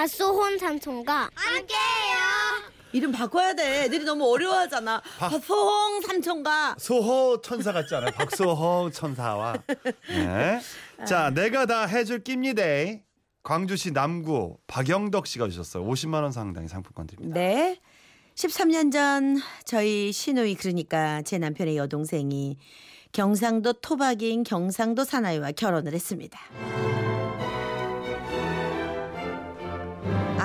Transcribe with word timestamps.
밭소혼 0.00 0.56
삼촌과 0.56 1.28
함께해요. 1.34 2.16
이름 2.92 3.12
바꿔야 3.12 3.52
돼. 3.52 3.84
애들이 3.84 4.02
너무 4.02 4.32
어려워하잖아. 4.32 5.02
소홍 5.46 6.00
삼촌과 6.00 6.76
소호 6.78 7.42
천사 7.42 7.70
같지 7.70 7.94
않아요? 7.96 8.10
박소홍 8.12 8.92
천사와. 8.92 9.56
네. 10.08 10.58
자, 11.06 11.28
내가 11.28 11.66
다 11.66 11.84
해줄 11.84 12.24
깁니다. 12.24 12.62
광주시 13.42 13.92
남구 13.92 14.56
박영덕 14.66 15.26
씨가 15.26 15.48
주셨어요. 15.50 15.84
50만 15.84 16.22
원 16.22 16.32
상당의 16.32 16.70
상품권 16.70 17.06
드립니다. 17.06 17.38
네. 17.38 17.78
13년 18.36 18.90
전 18.90 19.36
저희 19.66 20.12
시누이 20.12 20.54
그러니까 20.54 21.20
제 21.22 21.36
남편의 21.36 21.76
여동생이 21.76 22.56
경상도 23.12 23.74
토박이인 23.74 24.44
경상도 24.44 25.04
사나이와 25.04 25.52
결혼을 25.52 25.92
했습니다. 25.92 26.40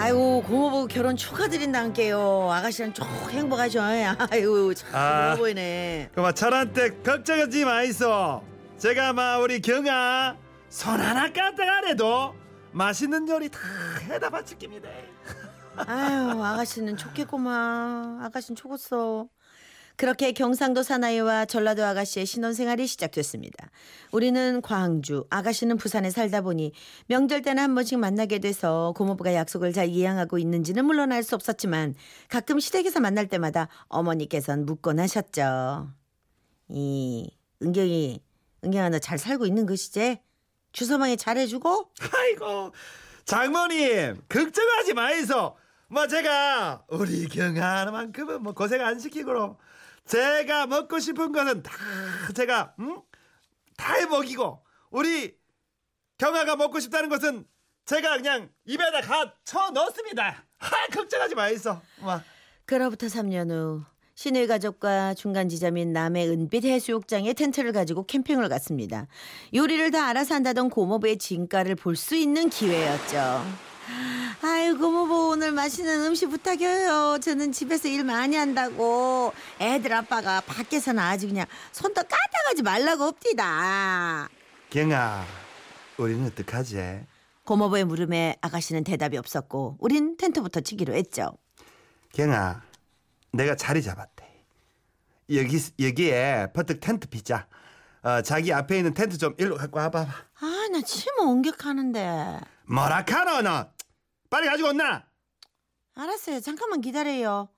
아이고 0.05 0.43
고모부 0.43 0.87
결혼 0.87 1.15
축하드린다는게요. 1.17 2.51
아가씨랑 2.51 2.93
쭉 2.93 3.03
행복하셔. 3.31 3.81
아이고 4.29 4.71
참 4.75 4.89
아. 4.93 5.35
보이네. 5.35 6.11
그만 6.13 6.35
철한테 6.35 7.01
걱정하지 7.01 7.65
마이소. 7.65 8.43
제가 8.77 9.13
막 9.13 9.39
우리 9.39 9.59
경아 9.59 10.37
손 10.69 10.99
하나 11.01 11.33
까딱하래도 11.33 12.35
맛있는 12.71 13.27
요리 13.29 13.49
다 13.49 13.57
해다 14.03 14.29
바칠 14.29 14.59
깁니다. 14.59 14.87
아유 15.75 16.39
아가씨는 16.43 16.97
좋겠구만. 16.97 18.21
아가씨는 18.25 18.55
좋겠어. 18.55 19.25
그렇게 19.97 20.31
경상도 20.33 20.83
사나이와 20.83 21.45
전라도 21.45 21.83
아가씨의 21.85 22.25
신혼생활이 22.25 22.85
시작됐습니다. 22.87 23.69
우리는 24.11 24.61
광주, 24.61 25.25
아가씨는 25.29 25.77
부산에 25.77 26.09
살다 26.09 26.41
보니 26.41 26.73
명절 27.07 27.41
때는 27.41 27.63
한 27.63 27.75
번씩 27.75 27.99
만나게 27.99 28.39
돼서 28.39 28.93
고모부가 28.97 29.33
약속을 29.33 29.71
잘 29.73 29.87
이행하고 29.89 30.37
있는지는 30.37 30.85
물론 30.85 31.11
알 31.11 31.23
수 31.23 31.33
없었지만 31.35 31.95
가끔 32.29 32.59
시댁에서 32.59 32.99
만날 32.99 33.27
때마다 33.27 33.67
어머니께서는 33.87 34.65
묻곤 34.65 34.99
하셨죠. 34.99 35.89
이 36.69 37.31
은경이, 37.63 38.21
은경아 38.63 38.89
너 38.89 38.99
잘 38.99 39.17
살고 39.17 39.45
있는 39.45 39.65
것이지? 39.65 40.19
주소방에 40.71 41.15
잘해주고? 41.15 41.89
아이고 42.13 42.73
장모님 43.23 44.21
걱정하지 44.29 44.93
마이소. 44.93 45.55
뭐 45.87 46.07
제가 46.07 46.83
우리 46.89 47.27
경아만큼은 47.27 48.43
뭐 48.43 48.53
고생 48.53 48.81
안 48.81 48.99
시키고 48.99 49.57
제가 50.05 50.67
먹고 50.67 50.99
싶은 50.99 51.31
것은 51.31 51.63
다 51.63 51.71
제가 52.35 52.75
응? 52.79 53.01
다 53.77 53.93
해먹이고 53.95 54.63
우리 54.91 55.35
경아가 56.17 56.55
먹고 56.55 56.79
싶다는 56.79 57.09
것은 57.09 57.45
제가 57.85 58.17
그냥 58.17 58.49
입에다 58.65 59.01
가쳐 59.01 59.69
넣습니다. 59.71 60.45
아 60.59 60.69
걱정하지 60.93 61.35
마이소. 61.35 61.79
와. 62.01 62.23
그로부터 62.65 63.07
3년 63.07 63.51
후 63.51 63.83
시누이 64.15 64.47
가족과 64.47 65.13
중간 65.13 65.49
지점인 65.49 65.91
남해 65.91 66.27
은빛 66.29 66.63
해수욕장에 66.65 67.33
텐트를 67.33 67.73
가지고 67.73 68.05
캠핑을 68.05 68.47
갔습니다. 68.49 69.07
요리를 69.53 69.91
다 69.91 70.07
알아서 70.07 70.35
한다던 70.35 70.69
고모부의 70.69 71.17
진가를 71.17 71.75
볼 71.75 71.95
수 71.97 72.15
있는 72.15 72.49
기회였죠. 72.49 73.43
아이고 74.41 74.79
고모부 74.79 75.29
오늘 75.29 75.51
맛있는 75.51 76.05
음식 76.05 76.27
부탁해요. 76.29 77.19
저는 77.21 77.51
집에서 77.51 77.87
일 77.87 78.03
많이 78.03 78.35
한다고 78.35 79.33
애들 79.59 79.93
아빠가 79.93 80.41
밖에서는 80.41 81.01
아주 81.01 81.27
그냥 81.27 81.45
손도 81.71 82.01
까딱하지 82.03 82.63
말라고 82.63 83.05
없디다. 83.05 84.29
경아 84.69 85.25
우리는 85.97 86.25
어떡하지? 86.25 87.05
고모부의 87.45 87.85
물음에 87.85 88.37
아가씨는 88.41 88.83
대답이 88.83 89.17
없었고 89.17 89.77
우린 89.79 90.17
텐트부터 90.17 90.61
치기로 90.61 90.93
했죠. 90.95 91.37
경아, 92.13 92.61
내가 93.31 93.55
자리 93.55 93.83
잡았대. 93.83 94.25
여기 95.33 95.59
여기에 95.79 96.47
버뜩 96.53 96.79
텐트 96.79 97.07
피자. 97.07 97.47
어, 98.03 98.21
자기 98.21 98.53
앞에 98.53 98.77
있는 98.77 98.93
텐트 98.93 99.17
좀 99.17 99.33
일로 99.37 99.57
갖고 99.57 99.79
와봐. 99.79 100.05
아나침 100.39 101.11
옮격하는데. 101.19 102.39
뭐라 102.67 103.05
카노 103.05 103.41
너? 103.41 103.74
빨리 104.29 104.47
가지고 104.47 104.69
온나? 104.69 105.05
알았어요. 105.95 106.39
잠깐만 106.41 106.81
기다려요. 106.81 107.49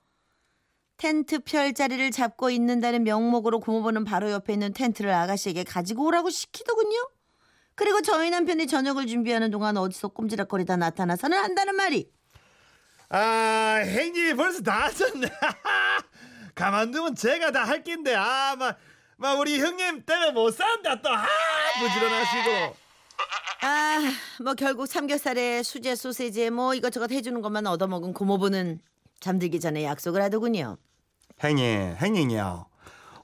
텐트 0.96 1.40
펼 1.40 1.72
자리를 1.74 2.10
잡고 2.10 2.50
있는다는 2.50 3.04
명목으로 3.04 3.60
고모부는 3.60 4.04
바로 4.04 4.30
옆에 4.30 4.52
있는 4.52 4.72
텐트를 4.72 5.10
아가씨에게 5.12 5.64
가지고 5.64 6.06
오라고 6.06 6.30
시키더군요. 6.30 6.96
그리고 7.76 8.00
저희 8.02 8.30
남편이 8.30 8.66
저녁을 8.66 9.06
준비하는 9.06 9.50
동안 9.52 9.76
어디서 9.76 10.08
꼼지락거리다 10.08 10.76
나타나서는 10.76 11.38
한다는 11.38 11.76
말이 11.76 12.10
아, 13.10 13.80
행님이 13.84 14.34
벌써 14.34 14.60
다 14.62 14.84
하셨네. 14.86 15.28
가만두면 16.56 17.14
제가 17.14 17.52
다 17.52 17.64
할 17.64 17.84
낀데 17.84 18.14
아, 18.16 18.56
막, 18.56 18.76
막 19.16 19.38
우리 19.38 19.60
형님 19.60 20.04
때문에 20.04 20.32
못 20.32 20.50
산다 20.50 21.00
또 21.00 21.08
아, 21.10 21.24
부지런하시고. 21.78 22.87
아, 23.60 23.98
뭐 24.42 24.54
결국 24.54 24.86
삼겹살에 24.86 25.62
수제 25.62 25.96
소세지에 25.96 26.50
뭐 26.50 26.74
이것저것 26.74 27.10
해주는 27.10 27.40
것만 27.40 27.66
얻어먹은 27.66 28.12
고모부는 28.12 28.80
잠들기 29.20 29.58
전에 29.58 29.84
약속을 29.84 30.22
하더군요. 30.22 30.76
행님, 31.42 31.96
행님이요. 31.96 32.66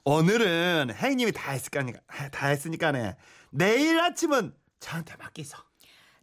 오늘은 0.03 0.91
행님이 0.93 1.31
다 1.31 1.51
했으니까 1.51 1.99
다 2.31 2.47
했으니까네. 2.47 3.15
내일 3.49 3.99
아침은 3.99 4.53
저한테 4.79 5.15
맡기소. 5.17 5.57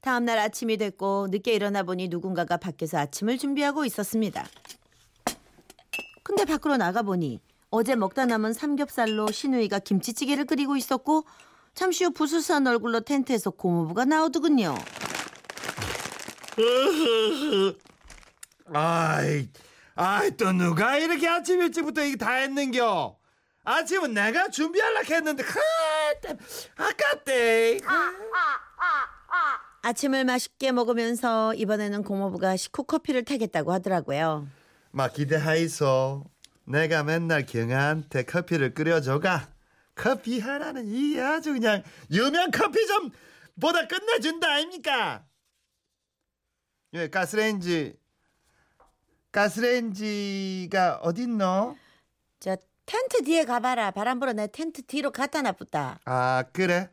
다음 0.03 0.25
날 0.25 0.39
아침이 0.39 0.77
됐고 0.77 1.29
늦게 1.31 1.55
일어나 1.55 1.83
보니 1.83 2.09
누군가가 2.09 2.59
밖에서 2.59 2.99
아침을 2.99 3.39
준비하고 3.39 3.85
있었습니다. 3.87 4.47
근데 6.23 6.45
밖으로 6.45 6.77
나가 6.77 7.03
보니 7.03 7.41
어제 7.71 7.97
먹다 7.97 8.27
남은 8.27 8.53
삼겹살로 8.53 9.31
시누이가 9.31 9.79
김치찌개를 9.79 10.45
끓이고 10.45 10.77
있었고 10.77 11.25
잠시 11.75 12.05
후 12.05 12.11
부스스한 12.13 12.67
얼굴로 12.67 13.01
텐트에서 13.01 13.51
고모부가 13.51 14.05
나오더군요. 14.05 14.75
아이, 18.75 19.49
아이 19.95 20.31
또 20.37 20.53
누가 20.53 20.97
이렇게 20.99 21.29
아침 21.29 21.61
일찍부터 21.63 22.05
이게 22.05 22.17
다 22.17 22.33
했는겨? 22.35 23.17
아침은 23.65 24.13
내가 24.13 24.49
준비하려 24.49 25.03
했는데, 25.03 25.45
크, 25.45 25.59
아깝대. 26.77 27.79
아침을 29.83 30.25
맛있게 30.25 30.73
먹으면서 30.73 31.55
이번에는 31.55 32.03
고모부가 32.03 32.57
식후 32.57 32.85
커피를 32.85 33.25
타겠다고 33.25 33.73
하더라고요. 33.73 34.49
막 34.91 35.13
기대하이소. 35.13 36.25
내가 36.65 37.03
맨날 37.03 37.47
경아한테 37.47 38.25
커피를 38.25 38.75
끓여줘가. 38.75 39.52
커피 39.95 40.41
하나는 40.41 40.87
이 40.87 41.19
아주 41.21 41.53
그냥 41.53 41.83
유명 42.11 42.51
커피점 42.51 43.11
보다 43.61 43.87
끝내준다 43.87 44.51
아닙니까? 44.53 45.25
예, 46.95 47.09
가스레인지 47.09 47.97
가스레인지가 49.31 51.01
어딨노? 51.03 51.77
저 52.41 52.57
텐트 52.85 53.23
뒤에 53.23 53.45
가봐라. 53.45 53.91
바람 53.93 54.19
불어 54.21 54.33
내 54.33 54.47
텐트 54.51 54.83
뒤로 54.83 55.11
갖다 55.11 55.41
놔붙다. 55.43 56.01
아 56.05 56.45
그래? 56.53 56.91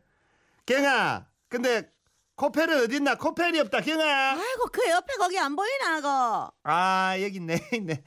경아 0.65 1.27
근데 1.49 1.91
코펠은 2.35 2.83
어딨나? 2.83 3.15
코펠이 3.15 3.59
없다 3.59 3.81
경아 3.81 4.03
아이고 4.33 4.67
그 4.71 4.87
옆에 4.89 5.13
거기 5.17 5.37
안 5.39 5.55
보이나 5.55 5.95
그거. 5.97 6.51
아 6.63 7.15
여기 7.21 7.37
있네 7.37 7.59
있네 7.73 8.03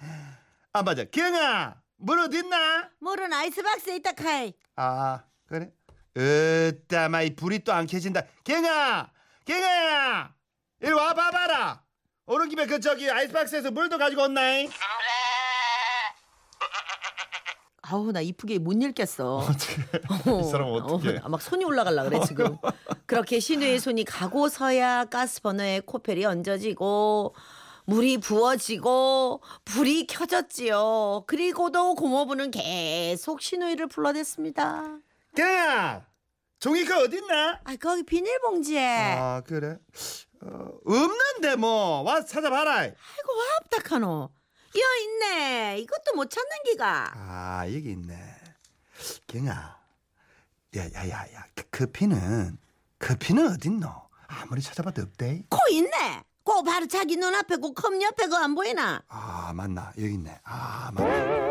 아 0.72 0.82
맞아 0.82 1.04
경아 1.04 1.82
물 1.96 2.18
어딨나? 2.20 2.90
물은 3.00 3.32
아이스박스에 3.32 3.96
있다 3.96 4.12
카이. 4.12 4.54
아 4.76 5.24
그래? 5.46 5.70
으따 6.16 7.08
마이 7.08 7.34
불이 7.34 7.60
또 7.64 7.72
안 7.72 7.86
켜진다 7.86 8.22
경아 8.44 9.10
경아야 9.46 10.34
이리 10.80 10.92
와 10.92 11.14
봐봐라 11.14 11.82
오는 12.26 12.48
김에 12.48 12.66
그 12.66 12.80
저기 12.80 13.10
아이스박스에서 13.10 13.70
물도 13.70 13.98
가지고 13.98 14.22
온나잉 14.24 14.70
아우 17.84 18.10
나 18.12 18.20
이쁘게 18.20 18.58
못 18.58 18.72
읽겠어. 18.80 19.44
이 20.40 20.50
사람 20.50 20.68
어떡해. 20.68 21.18
어, 21.24 21.28
막 21.28 21.42
손이 21.42 21.64
올라갈라 21.64 22.04
그래 22.04 22.20
지금. 22.26 22.56
그렇게 23.06 23.38
신우의 23.40 23.80
손이 23.80 24.04
가고서야 24.04 25.06
가스버너에 25.06 25.80
코펠이 25.80 26.24
얹어지고 26.24 27.34
물이 27.84 28.18
부어지고 28.18 29.42
불이 29.64 30.06
켜졌지요. 30.06 31.24
그리고도 31.26 31.94
고모부는 31.94 32.50
계속 32.50 33.42
신우이를 33.42 33.88
불러댔습니다. 33.88 34.98
경아 35.36 36.06
종이컵 36.60 37.02
어딨나? 37.02 37.60
아 37.64 37.76
거기 37.76 38.04
비닐봉지에. 38.04 39.16
아 39.18 39.42
그래? 39.46 39.78
어, 40.42 40.68
없는데 40.86 41.56
뭐 41.56 42.02
와서 42.02 42.26
찾아봐라 42.26 42.72
아이고 42.74 42.96
와 42.96 43.44
부탁하노. 43.68 44.30
여 44.74 45.02
있네. 45.02 45.78
이것도 45.80 46.14
못 46.14 46.30
찾는 46.30 46.50
기가. 46.66 47.12
아 47.14 47.64
여기 47.66 47.90
있네 47.90 48.14
경아 49.26 49.76
야야야야 50.74 51.46
그 51.54 51.64
커피는 51.70 52.56
커피는 52.98 53.52
어딨노? 53.54 53.88
아무리 54.28 54.62
찾아봐도 54.62 55.02
없대 55.02 55.42
코 55.50 55.58
있네. 55.70 56.22
꼭 56.44 56.64
바로 56.64 56.86
자기 56.86 57.16
눈앞에 57.16 57.56
꼭컵 57.56 58.00
옆에 58.02 58.26
그안 58.26 58.54
보이나? 58.54 59.02
아 59.08 59.52
맞나 59.54 59.92
여기 59.98 60.14
있네. 60.14 60.38
아 60.44 60.90
맞나. 60.94 61.42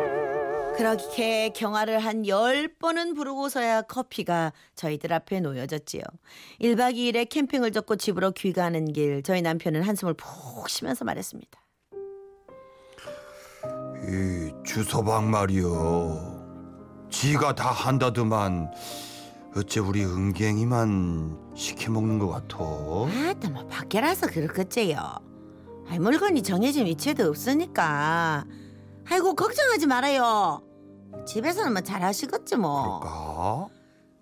그렇게 0.75 1.49
경화를 1.49 1.99
한 1.99 2.25
열 2.25 2.67
번은 2.79 3.13
부르고서야 3.13 3.83
커피가 3.83 4.53
저희들 4.75 5.11
앞에 5.13 5.39
놓여졌지요. 5.41 6.01
1박 6.61 6.95
2일에 6.95 7.29
캠핑을 7.29 7.71
접고 7.71 7.95
집으로 7.97 8.31
귀가하는 8.31 8.91
길 8.93 9.21
저희 9.23 9.41
남편은 9.41 9.83
한숨을 9.83 10.13
푹 10.15 10.69
쉬면서 10.69 11.05
말했습니다. 11.05 11.59
이 14.07 14.51
주서방 14.65 15.29
말이여. 15.29 16.39
지가 17.09 17.53
다 17.55 17.69
한다더만 17.71 18.71
어째 19.55 19.79
우리 19.81 20.03
은갱이만 20.05 21.51
시켜 21.55 21.91
먹는 21.91 22.17
것 22.19 22.29
같아. 22.29 22.55
아따 22.57 23.49
뭐 23.49 23.50
밖에라서 23.81 24.27
그렇겠지요. 24.27 24.97
아이 25.87 25.97
물건이 25.99 26.43
정해진 26.43 26.85
위치에도 26.85 27.27
없으니까. 27.27 28.45
아이고 29.09 29.33
걱정하지 29.35 29.87
말아요. 29.87 30.61
집에서는 31.27 31.73
뭐 31.73 31.81
잘하시겠지 31.81 32.57
뭐. 32.57 32.99
그럴까? 32.99 33.67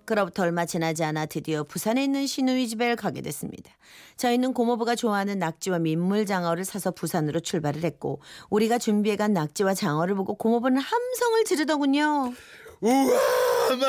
그로부터 0.06 0.44
얼마 0.44 0.66
지나지 0.66 1.04
않아 1.04 1.28
드디어 1.28 1.64
부산에 1.64 2.04
있는 2.04 2.26
시누이 2.26 2.68
집에 2.68 2.96
가게 2.96 3.22
됐습니다. 3.22 3.72
저희는 4.18 4.54
고모부가 4.54 4.96
좋아하는 4.96 5.38
낙지와 5.38 5.80
민물 5.80 6.26
장어를 6.26 6.66
사서 6.66 6.92
부산으로 6.92 7.42
출발을 7.42 7.84
했고 7.84 8.22
우리가 8.50 8.80
준비해간 8.80 9.34
낙지와 9.34 9.76
장어를 9.76 10.16
보고 10.16 10.36
고모부는 10.36 10.82
함성을 10.82 11.44
지르더군요. 11.44 12.34
우와, 12.82 13.06
마, 13.78 13.88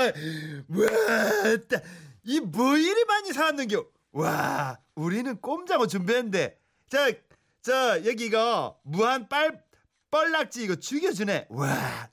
와, 0.82 1.56
따, 1.69 1.81
이뭐 2.25 2.76
이리 2.76 3.05
많이 3.06 3.32
사왔는겨? 3.32 3.82
와, 4.12 4.79
우리는 4.95 5.41
꼼장어 5.41 5.87
준비했는데, 5.87 6.59
저, 6.89 7.12
저 7.62 8.05
여기 8.05 8.27
이거 8.27 8.79
무한 8.83 9.29
빨 9.29 9.62
뻘낙지 10.11 10.65
이거 10.65 10.75
죽여주네. 10.75 11.47
와, 11.51 12.09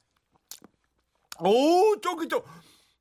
오, 1.40 2.00
쫄깃쫄, 2.00 2.44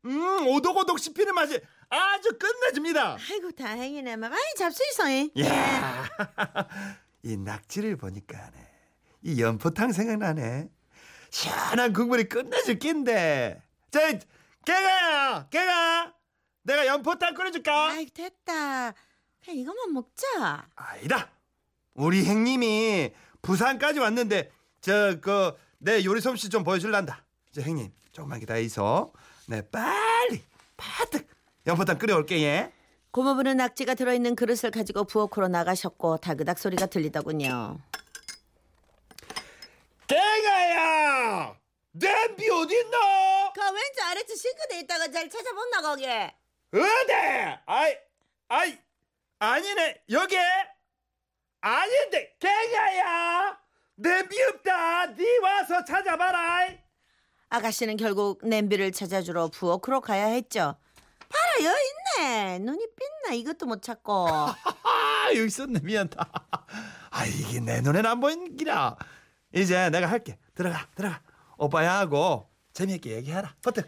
음, 0.06 0.46
오독오독 0.48 0.98
씹히는 0.98 1.34
맛이 1.34 1.60
아주 1.88 2.38
끝내줍니다. 2.38 3.16
아이고 3.30 3.50
다행이네. 3.52 4.16
막 4.16 4.30
많이 4.30 4.54
잡수있어. 4.56 5.10
잉? 5.10 5.30
야, 5.40 6.04
이 7.22 7.36
낙지를 7.36 7.96
보니까네, 7.96 8.68
이 9.22 9.40
연포탕 9.42 9.92
생각나네. 9.92 10.68
시원한 11.30 11.92
국물이 11.92 12.24
끝내줄 12.28 12.78
낀데. 12.78 13.62
저, 13.90 14.00
깨가야, 14.64 15.48
깨가. 15.50 16.15
내가 16.66 16.84
연포탕 16.86 17.34
끓여줄까? 17.34 17.90
아이 17.90 18.06
됐다. 18.06 18.92
그냥 19.44 19.60
이것만 19.60 19.92
먹자. 19.92 20.66
아니다. 20.74 21.30
우리 21.94 22.24
형님이 22.24 23.12
부산까지 23.42 24.00
왔는데 24.00 24.50
저 24.80 25.20
그 25.20 25.52
내 25.78 26.02
요리 26.04 26.20
솜씨 26.20 26.48
좀 26.48 26.64
보여줄란다. 26.64 27.24
저 27.52 27.60
형님 27.60 27.92
조금만 28.10 28.40
기다리소. 28.40 29.12
네 29.46 29.62
빨리 29.70 30.42
파득 30.76 31.28
연포탕 31.66 31.98
끓여올게 31.98 32.42
예. 32.42 32.72
고모부는 33.12 33.58
낙지가 33.58 33.94
들어있는 33.94 34.34
그릇을 34.36 34.70
가지고 34.70 35.04
부엌으로 35.04 35.48
나가셨고 35.48 36.16
다그닥 36.18 36.58
소리가 36.58 36.86
들리더군요. 36.86 37.78
깨가야 40.08 41.54
냄비 41.92 42.48
어딨노? 42.50 42.96
그 43.54 43.60
왼쪽 43.60 44.02
아래쪽 44.06 44.36
싱크대에 44.36 44.80
있다가 44.80 45.08
잘 45.10 45.28
찾아본나 45.30 45.80
거기. 45.82 46.06
어디? 46.72 47.12
아이 47.66 47.96
아이 48.48 48.78
아니네 49.38 50.02
여기 50.10 50.36
아닌데 51.60 52.36
깨가야 52.38 53.58
냄비 53.96 54.36
없다. 54.42 55.14
네 55.14 55.38
와서 55.38 55.84
찾아봐라. 55.84 56.68
아가씨는 57.48 57.96
결국 57.96 58.46
냄비를 58.46 58.92
찾아주러 58.92 59.48
부엌으로 59.48 60.00
가야 60.00 60.26
했죠. 60.26 60.76
봐라 61.28 61.64
여기 61.64 62.20
있네. 62.20 62.58
눈이 62.58 62.86
삔나 63.24 63.34
이것도 63.34 63.66
못 63.66 63.82
찾고. 63.82 64.28
아 64.28 65.28
여기 65.30 65.46
있었네 65.46 65.80
미안다 65.82 66.30
아 67.10 67.26
이게 67.26 67.58
내 67.58 67.80
눈엔 67.80 68.06
안 68.06 68.20
보이는 68.20 68.56
기라 68.56 68.96
이제 69.52 69.90
내가 69.90 70.06
할게 70.06 70.38
들어가 70.54 70.86
들어가 70.94 71.20
오빠야 71.56 71.98
하고 71.98 72.48
재미있게 72.74 73.10
얘기해라 73.16 73.56
버튼 73.62 73.82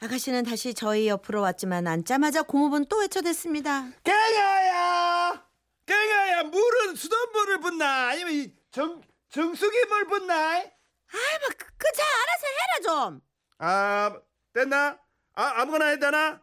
아가씨는 0.00 0.44
다시 0.44 0.74
저희 0.74 1.08
옆으로 1.08 1.40
왔지만 1.42 1.86
앉자마자 1.86 2.42
고모부는 2.42 2.86
또 2.88 2.98
외쳐댔습니다. 2.98 3.90
갱아야 4.04 5.44
갱아야 5.86 6.42
물은 6.44 6.94
수돗물을 6.94 7.58
붓나? 7.60 8.08
아니면 8.10 8.32
이 8.32 8.52
정, 8.70 9.02
정수기 9.30 9.84
물 9.86 10.06
붓나? 10.06 10.34
아이 10.34 11.38
뭐그잘 11.40 12.06
알아서 12.06 12.46
해라 12.46 12.80
좀. 13.10 13.20
아 13.58 14.20
됐나? 14.54 14.98
아 15.34 15.52
아무거나 15.62 15.86
해다나? 15.86 16.42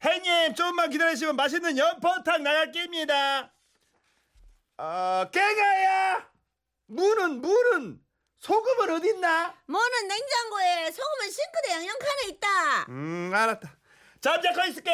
형님 0.00 0.54
조금만 0.54 0.90
기다리시면 0.90 1.36
맛있는 1.36 1.78
연포탕 1.78 2.42
나갈 2.42 2.70
깁니다. 2.72 3.54
아 4.76 5.28
갱아야 5.32 6.28
물은 6.88 7.40
물은 7.40 8.03
소금은 8.48 8.90
어딨나 8.90 9.54
뭐는 9.66 10.06
냉장고에 10.06 10.90
소금은 10.90 11.30
싱크대 11.30 11.70
양념칸에 11.72 12.28
있다. 12.28 12.48
음 12.90 13.32
알았다 13.34 13.74
잠자코 14.20 14.64
있을게 14.68 14.90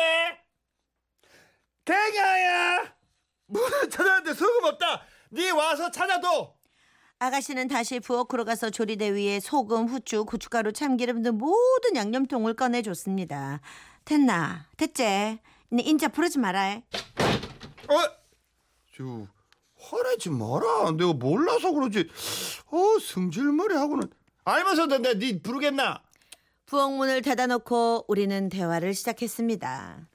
갱아야 1.85 2.95
물은 3.47 3.91
찾았는데 3.91 4.35
소금 4.35 4.65
없다 4.67 5.03
네 5.31 5.51
와서 5.51 5.91
찾아도 5.91 6.55
아가씨는 7.19 7.67
다시 7.67 7.99
부엌으로 7.99 8.45
가서 8.45 8.71
조리대 8.71 9.11
위에 9.11 9.41
소금, 9.41 9.89
후추, 9.89 10.25
고춧가루, 10.27 10.73
참기름 10.73 11.23
등 11.23 11.37
모든 11.37 11.95
양념통을 11.97 12.55
꺼내줬습니다. 12.55 13.61
됐나? 14.07 14.69
됐지? 14.79 15.03
네 15.03 15.83
인자 15.83 16.09
부르지 16.09 16.39
마라. 16.39 16.81
어? 17.89 17.95
저 18.97 19.27
화내지 19.83 20.31
마라 20.31 20.93
내가 20.97 21.13
몰라서 21.13 21.73
그러지 21.73 22.09
어 22.73 22.99
성질머리 23.01 23.75
하고는. 23.75 24.11
알면서도 24.45 24.99
내가 24.99 25.19
네 25.19 25.41
부르겠나? 25.41 26.03
부엌 26.67 26.93
문을 26.93 27.23
닫아놓고 27.23 28.05
우리는 28.09 28.49
대화를 28.49 28.95
시작했습니다. 28.95 30.09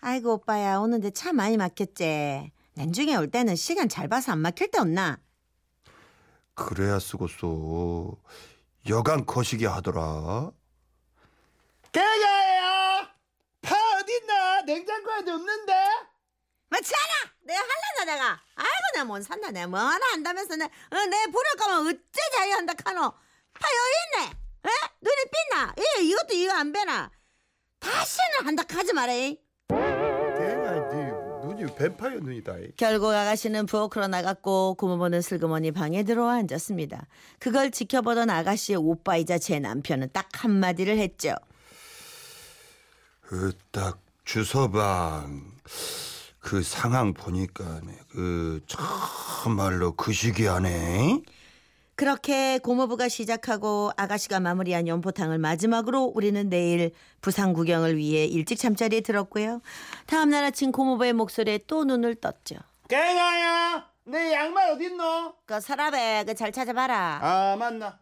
아이고 0.00 0.34
오빠야 0.34 0.78
오는데 0.78 1.10
차 1.10 1.32
많이 1.32 1.56
막혔지. 1.56 2.52
난중에 2.74 3.16
올 3.16 3.30
때는 3.30 3.56
시간 3.56 3.88
잘 3.88 4.08
봐서 4.08 4.32
안 4.32 4.38
막힐 4.38 4.70
때 4.70 4.78
없나? 4.78 5.18
그래야 6.54 6.98
쓰고서 6.98 8.16
여간 8.88 9.26
거시기 9.26 9.64
하더라. 9.66 10.50
깨가야! 11.92 13.08
파 13.60 13.74
어딨나? 14.00 14.62
냉장고에도 14.62 15.32
없는데? 15.32 15.72
맞 15.72 16.11
지않아? 16.80 17.32
내가 17.44 17.60
할라나 17.60 18.12
내가. 18.12 18.40
아이고 18.54 18.82
내가 18.94 19.04
뭔 19.04 19.22
산다. 19.22 19.50
내가 19.50 19.66
뭐 19.66 19.80
하나 19.80 20.06
한다면서 20.12 20.56
내, 20.56 20.64
어, 20.64 21.06
내 21.10 21.26
부를 21.26 21.50
거면 21.58 21.86
어째 21.88 22.20
자유 22.36 22.52
한다 22.54 22.72
카노. 22.74 23.00
파 23.00 23.68
여기 23.68 24.26
있네. 24.26 24.36
에? 24.64 24.70
눈이 25.00 25.16
삐나? 25.32 25.74
예, 25.78 26.02
이것도 26.04 26.34
이거 26.34 26.52
안 26.52 26.72
배나? 26.72 27.10
다시는 27.80 28.46
한다 28.46 28.62
하지 28.68 28.92
마라 28.92 29.12
네 29.12 29.36
눈이 31.42 31.74
뱀파이어 31.74 32.20
눈이다 32.20 32.56
이. 32.58 32.72
결국 32.76 33.12
아가씨는 33.12 33.66
부엌으로 33.66 34.06
나갔고 34.06 34.74
고모부는 34.74 35.20
슬그머니 35.20 35.72
방에 35.72 36.04
들어와 36.04 36.34
앉았습니다. 36.36 37.06
그걸 37.38 37.70
지켜보던 37.70 38.30
아가씨의 38.30 38.76
오빠이자 38.78 39.38
제 39.38 39.58
남편은 39.58 40.10
딱 40.12 40.28
한마디를 40.32 40.98
했죠. 40.98 41.34
그딱 43.22 43.98
주서방 44.24 45.42
그 46.42 46.62
상황 46.62 47.14
보니까 47.14 47.80
그 48.10 48.60
참말로 48.66 49.92
그 49.92 50.12
시기하네. 50.12 51.20
그렇게 51.94 52.58
고모부가 52.58 53.08
시작하고 53.08 53.92
아가씨가 53.96 54.40
마무리한 54.40 54.88
연포탕을 54.88 55.38
마지막으로 55.38 56.02
우리는 56.14 56.48
내일 56.48 56.90
부산 57.20 57.52
구경을 57.52 57.96
위해 57.96 58.24
일찍 58.24 58.58
잠자리에 58.58 59.02
들었고요. 59.02 59.60
다음 60.06 60.30
날 60.30 60.42
아침 60.44 60.72
고모부의 60.72 61.12
목소리에 61.12 61.60
또 61.68 61.84
눈을 61.84 62.16
떴죠. 62.16 62.56
갱아야, 62.88 63.86
내 64.04 64.32
양말 64.32 64.70
어딨노? 64.72 65.34
그 65.46 65.60
서랍에 65.60 66.24
그 66.24 66.34
잘 66.34 66.50
찾아봐라. 66.50 67.20
아 67.22 67.56
맞나? 67.56 67.98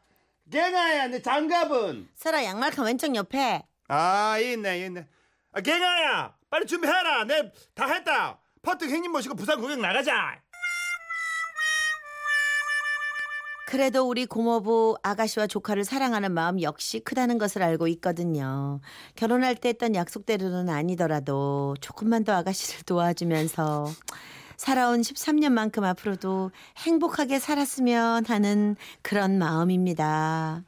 갱아야, 0.51 1.09
내 1.09 1.21
장갑은? 1.21 2.09
서랍 2.17 2.43
양말 2.43 2.71
칸 2.71 2.87
왼쪽 2.87 3.15
옆에. 3.15 3.63
아 3.89 4.39
있네 4.39 4.87
있네. 4.87 5.07
아, 5.53 5.61
갱아야, 5.61 6.33
빨리 6.51 6.67
준비해라. 6.67 7.25
내 7.25 7.53
다 7.75 7.87
했다. 7.87 8.39
퍼뜩 8.63 8.91
형님 8.91 9.13
모시고 9.13 9.35
부산 9.37 9.61
구경 9.61 9.81
나가자. 9.81 10.41
그래도 13.67 14.09
우리 14.09 14.27
고모부 14.27 14.97
아가씨와 15.05 15.47
조카를 15.47 15.85
사랑하는 15.85 16.33
마음 16.33 16.61
역시 16.61 16.99
크다는 16.99 17.39
것을 17.39 17.63
알고 17.63 17.87
있거든요. 17.89 18.81
결혼할 19.15 19.55
때 19.55 19.69
했던 19.69 19.95
약속대로는 19.95 20.69
아니더라도 20.69 21.77
조금만 21.81 22.25
더 22.25 22.33
아가씨를 22.35 22.83
도와주면서 22.83 23.87
살아온 24.57 25.03
13년만큼 25.03 25.85
앞으로도 25.85 26.51
행복하게 26.79 27.39
살았으면 27.39 28.27
하는 28.27 28.75
그런 29.03 29.39
마음입니다. 29.39 30.65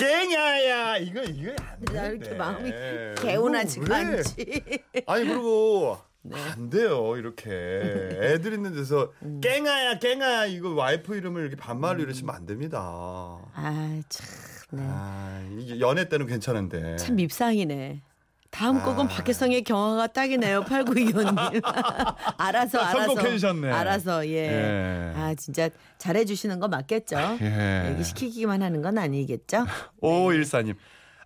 깽야야 0.00 0.96
이거 0.98 1.22
이거 1.22 1.52
안 1.62 1.80
돼. 1.84 1.92
나 1.92 2.06
이렇게 2.06 2.34
마음이 2.34 2.72
개운하지가 3.16 3.94
않지. 3.96 4.62
아니 5.06 5.24
그리고 5.26 5.98
네. 6.22 6.38
안 6.38 6.68
돼요 6.68 7.16
이렇게 7.16 7.48
애들 7.50 8.52
있는 8.52 8.74
데서 8.74 9.10
음. 9.22 9.40
깽아야 9.40 9.98
깽아야 9.98 10.44
이거 10.46 10.74
와이프 10.74 11.16
이름을 11.16 11.40
이렇게 11.42 11.56
반말로 11.56 12.02
이러시면 12.02 12.34
안 12.34 12.44
됩니다. 12.46 12.78
아, 13.54 14.00
참, 14.08 14.26
네. 14.72 14.82
아 14.86 15.42
이게 15.58 15.80
연애 15.80 16.08
때는 16.08 16.26
괜찮은데. 16.26 16.96
참 16.96 17.16
밉상이네. 17.16 18.02
다음 18.60 18.76
아. 18.76 18.82
곡은 18.84 19.08
박혜성의 19.08 19.62
경화가 19.64 20.08
딱이네요. 20.08 20.64
8925님. 20.64 21.62
알아서 22.36 22.78
알아서. 22.78 23.06
선곡해 23.06 23.30
주셨네. 23.30 23.70
알아서 23.70 24.26
예. 24.28 24.32
예. 24.34 25.12
아 25.18 25.34
진짜 25.34 25.70
잘해 25.96 26.26
주시는 26.26 26.60
거 26.60 26.68
맞겠죠? 26.68 27.16
예. 27.40 27.90
여기 27.90 28.04
시키기만 28.04 28.60
하는 28.60 28.82
건 28.82 28.98
아니겠죠? 28.98 29.64
오 30.02 30.30
일사님 30.32 30.74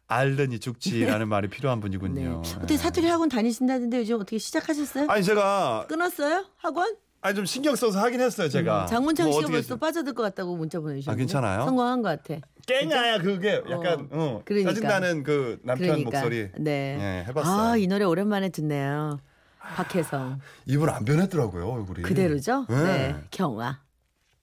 알더니 0.06 0.60
죽지라는 0.60 1.26
말이 1.28 1.48
필요한 1.48 1.80
네. 1.80 1.82
분이군요. 1.82 2.42
어떻게 2.56 2.76
사투리 2.76 3.08
학원 3.08 3.28
다니신다는데 3.28 3.98
요즘 3.98 4.14
어떻게 4.20 4.38
시작하셨어요? 4.38 5.06
아니 5.10 5.24
제가 5.24 5.86
끊었어요? 5.88 6.44
학원? 6.58 6.94
아니 7.24 7.34
좀 7.34 7.46
신경 7.46 7.74
써서 7.74 7.98
하긴 8.00 8.20
했어요 8.20 8.50
제가. 8.50 8.84
장문창 8.84 9.28
뭐 9.28 9.32
씨가 9.32 9.44
어떻게 9.44 9.52
벌써 9.54 9.76
빠져들 9.76 10.12
것 10.12 10.22
같다고 10.24 10.56
문자 10.56 10.78
보내주셨는데 10.78 11.10
아, 11.10 11.16
괜찮아요? 11.16 11.64
성공한 11.64 12.02
것 12.02 12.22
같아. 12.22 12.46
깽아야 12.66 13.16
그게 13.18 13.62
약간 13.70 14.08
어, 14.10 14.42
그러니까. 14.44 14.74
짜증나는 14.74 15.22
그 15.22 15.58
남편 15.64 15.86
그러니까. 15.86 16.10
목소리. 16.10 16.50
네. 16.58 16.98
예, 17.00 17.24
해봤어요. 17.28 17.70
아, 17.72 17.76
이 17.78 17.86
노래 17.86 18.04
오랜만에 18.04 18.50
듣네요. 18.50 19.20
박혜성. 19.58 20.38
이분 20.66 20.90
안 20.90 21.06
변했더라고요 21.06 21.66
얼굴이. 21.66 22.02
그대로죠? 22.02 22.66
네. 22.68 22.76
네. 22.76 23.16
경화. 23.30 23.78